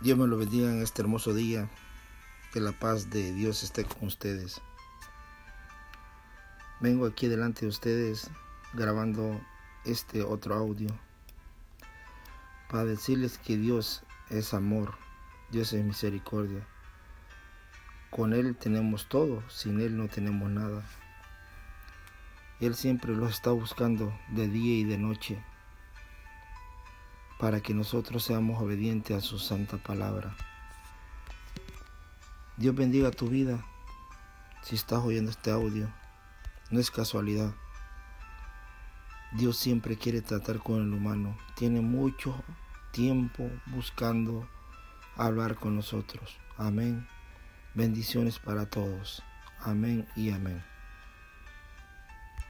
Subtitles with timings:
[0.00, 1.68] Dios me lo bendiga en este hermoso día.
[2.54, 4.60] Que la paz de Dios esté con ustedes.
[6.80, 8.30] Vengo aquí delante de ustedes
[8.72, 9.38] grabando
[9.84, 10.88] este otro audio
[12.70, 14.94] para decirles que Dios es amor,
[15.50, 16.66] Dios es misericordia.
[18.10, 20.82] Con Él tenemos todo, sin Él no tenemos nada.
[22.58, 25.44] Él siempre los está buscando de día y de noche
[27.40, 30.36] para que nosotros seamos obedientes a su santa palabra.
[32.58, 33.64] Dios bendiga tu vida
[34.62, 35.90] si estás oyendo este audio.
[36.70, 37.54] No es casualidad.
[39.32, 41.36] Dios siempre quiere tratar con el humano.
[41.56, 42.44] Tiene mucho
[42.92, 44.46] tiempo buscando
[45.16, 46.36] hablar con nosotros.
[46.58, 47.08] Amén.
[47.74, 49.22] Bendiciones para todos.
[49.60, 50.62] Amén y amén.